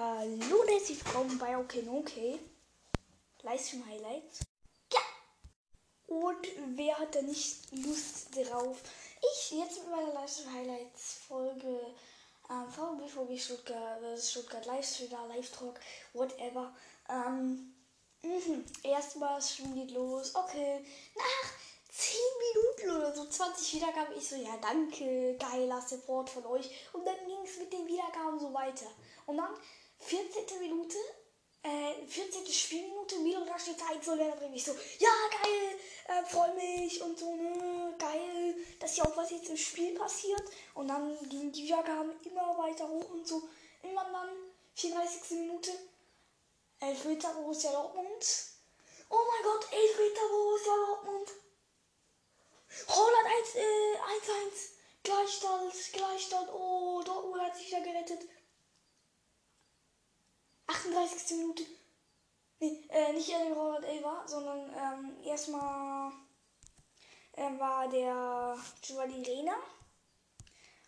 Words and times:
Hallo 0.00 0.60
und 0.60 0.68
herzlich 0.70 1.04
willkommen 1.04 1.38
bei 1.38 1.58
OK 1.58 1.74
Okay. 1.88 2.38
Livestream 3.42 3.84
Highlights. 3.84 4.38
Ja! 4.92 5.00
Und 6.06 6.46
wer 6.76 6.96
hat 7.00 7.16
da 7.16 7.22
nicht 7.22 7.72
Lust 7.72 8.28
drauf? 8.36 8.80
Ich 9.20 9.50
jetzt 9.50 9.80
mit 9.80 9.90
meiner 9.90 10.14
Livestream 10.14 10.54
Highlights 10.54 11.14
Folge 11.26 11.80
ähm, 12.48 12.70
VB, 12.70 13.08
VB 13.08 13.36
Stuttgart, 13.36 14.00
Stuttgart 14.16 14.66
Livestream, 14.66 15.10
Live 15.30 15.50
Talk, 15.50 15.80
whatever. 16.12 16.72
Ähm, 17.08 17.74
mhm. 18.22 18.64
Erstmal 18.84 19.42
Stream 19.42 19.74
geht 19.74 19.90
los. 19.90 20.32
Okay. 20.32 20.78
Nach 21.16 21.52
10 21.90 22.16
Minuten 22.84 23.00
oder 23.00 23.12
so, 23.12 23.26
20 23.26 23.74
Wiedergaben. 23.74 24.16
Ich 24.16 24.28
so, 24.28 24.36
ja, 24.36 24.56
danke, 24.62 25.36
geiler 25.38 25.82
Support 25.82 26.30
von 26.30 26.46
euch. 26.46 26.70
Und 26.92 27.04
dann 27.04 27.16
ging 27.26 27.42
es 27.44 27.58
mit 27.58 27.72
den 27.72 27.84
Wiedergaben 27.88 28.38
so 28.38 28.54
weiter. 28.54 28.86
Und 29.26 29.38
dann 29.38 29.50
14. 30.08 30.58
Minute, 30.60 30.96
äh, 31.62 32.06
14. 32.06 32.46
Spielminute, 32.50 33.16
da 33.46 33.58
steht 33.58 33.78
Zeit, 33.78 34.02
so 34.02 34.16
Werder 34.16 34.36
Bremen. 34.36 34.54
Ich 34.54 34.64
so, 34.64 34.72
ja, 34.98 35.10
geil, 35.42 35.78
äh, 36.06 36.24
freu 36.24 36.48
mich 36.54 37.02
und 37.02 37.18
so, 37.18 37.36
ne, 37.36 37.94
geil, 37.98 38.56
dass 38.80 38.96
ja 38.96 39.04
auch 39.04 39.16
was 39.18 39.30
jetzt 39.30 39.50
im 39.50 39.56
Spiel 39.56 39.94
passiert. 39.94 40.42
Und 40.72 40.88
dann 40.88 41.18
gingen 41.28 41.52
die 41.52 41.64
Wiedergaben 41.64 42.12
immer 42.24 42.56
weiter 42.56 42.88
hoch 42.88 43.10
und 43.10 43.28
so. 43.28 43.42
Irgendwann 43.82 44.12
dann, 44.12 44.30
34. 44.76 45.38
Minute, 45.40 45.72
Elfmeter 46.80 47.34
Borussia 47.34 47.70
Dortmund. 47.70 48.44
Oh 49.10 49.20
mein 49.28 49.42
Gott, 49.42 49.70
Elfmeter 49.70 50.28
Borussia 50.30 50.72
Dortmund. 50.86 51.28
Holland 52.88 53.26
1, 53.26 53.54
äh, 53.56 53.60
1-1. 53.60 54.78
Gleichstand, 55.02 55.74
Gleichstand. 55.92 56.48
Oh, 56.52 57.02
Dortmund 57.04 57.42
hat 57.42 57.56
sich 57.56 57.68
wieder 57.68 57.80
gerettet. 57.80 58.20
38. 60.98 61.38
Minute. 61.38 61.64
Nee, 62.60 62.84
äh, 62.88 63.12
nicht 63.12 63.30
Erling 63.30 63.54
Haaland 63.54 63.84
Elva, 63.84 64.26
sondern 64.26 64.72
ähm, 64.74 65.22
erstmal 65.24 66.10
äh, 67.36 67.58
war 67.58 67.88
der 67.88 68.58
Giovanni 68.82 69.22
Rena. 69.22 69.54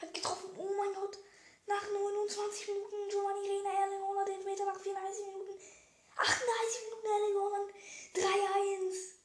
Hat 0.00 0.14
getroffen. 0.14 0.50
Oh 0.56 0.70
mein 0.78 0.94
Gott. 0.94 1.18
Nach 1.66 1.82
29 1.82 2.68
Minuten 2.68 3.10
Giovanni 3.10 3.48
Rena, 3.48 3.70
Erling 3.82 4.02
Haaland 4.02 4.28
Elfmeter 4.30 4.64
nach 4.64 4.80
34 4.80 5.26
Minuten. 5.26 5.60
38 6.16 6.84
Minuten 6.84 7.06
Erling 7.06 7.36
Haaland. 7.36 7.70
3-1. 8.14 9.18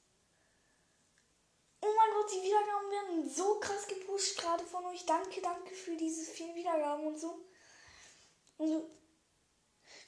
Oh 1.80 1.94
mein 1.96 2.14
Gott, 2.14 2.32
die 2.34 2.44
Wiedergaben 2.44 2.92
werden 2.92 3.30
so 3.30 3.60
krass 3.60 3.88
gepusht, 3.88 4.38
gerade 4.38 4.66
von 4.66 4.86
euch. 4.86 5.06
Danke, 5.06 5.42
danke 5.42 5.74
für 5.74 5.96
diese 5.96 6.30
vielen 6.30 6.56
Wiedergaben 6.56 7.08
und 7.08 7.18
so. 7.18 7.40
Und 8.58 8.68
so. 8.68 9.04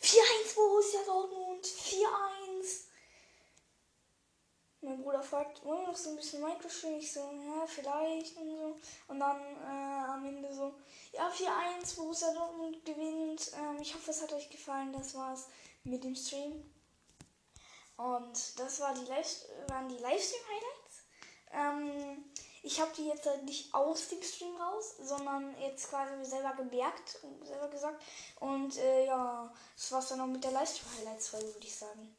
4-1 0.02 0.56
Borussia 0.56 1.04
Dortmund. 1.04 1.66
4-1. 1.66 2.86
Mein 4.96 5.04
Bruder 5.04 5.22
fragt, 5.22 5.64
wollen 5.66 5.82
wir 5.82 5.88
noch 5.88 5.98
so 5.98 6.12
ein 6.12 6.16
bisschen 6.16 6.42
Minecraft 6.42 6.70
spielen? 6.70 7.00
Ich 7.00 7.12
so, 7.12 7.20
ja, 7.20 7.66
vielleicht 7.68 8.38
und 8.38 8.50
so. 8.50 8.78
Und 9.10 9.20
dann 9.20 9.42
äh, 9.42 10.10
am 10.10 10.26
Ende 10.26 10.54
so, 10.54 10.74
ja, 11.12 11.30
4-1 11.30 11.98
Borussia 11.98 12.34
Dortmund 12.34 12.86
gewinnt. 12.86 13.52
Ähm, 13.58 13.78
ich 13.82 13.94
hoffe, 13.94 14.12
es 14.12 14.22
hat 14.22 14.32
euch 14.32 14.50
gefallen. 14.50 14.94
Das 14.94 15.14
war's 15.16 15.48
mit 15.84 16.04
dem 16.04 16.16
Stream. 16.16 16.64
Und 17.98 18.60
das 18.60 18.80
war 18.80 18.94
die 18.94 19.06
Live 19.06 19.46
waren 19.68 19.90
die 19.90 19.98
Livestream-Highlights. 19.98 21.04
Ähm, 21.52 22.32
ich 22.64 22.80
habe 22.80 22.92
die 22.96 23.08
jetzt 23.08 23.26
halt 23.26 23.44
nicht 23.44 23.73
aus 23.73 24.08
dem 24.08 24.22
Stream 24.22 24.56
raus, 24.56 24.96
sondern 25.02 25.60
jetzt 25.60 25.90
quasi 25.90 26.23
selber 26.23 26.54
gemerkt, 26.56 27.20
selber 27.44 27.68
gesagt. 27.68 28.02
Und 28.40 28.78
äh, 28.78 29.08
ja, 29.08 29.54
das 29.76 29.92
war's 29.92 30.08
dann 30.08 30.22
auch 30.22 30.28
mit 30.28 30.44
der 30.44 30.52
Livestream-Highlights-Folge, 30.52 31.54
würde 31.54 31.68
ich 31.68 31.76
sagen. 31.76 32.16